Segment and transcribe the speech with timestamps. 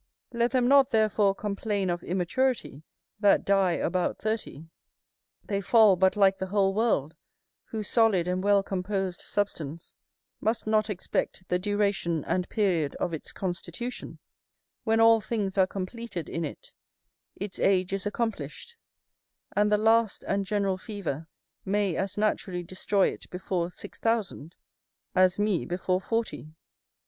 [0.33, 2.81] Let them not therefore complain of immaturity
[3.19, 4.65] that die about thirty:
[5.45, 7.15] they fall but like the whole world,
[7.65, 9.93] whose solid and well composed substance
[10.39, 14.17] must not expect the duration and period of its constitution:
[14.85, 16.73] when all things are completed in it,
[17.35, 18.77] its age is accomplished;
[19.55, 21.27] and the last and general fever
[21.63, 24.55] may as naturally destroy it before six thousand,
[25.13, 26.55] as me before forty.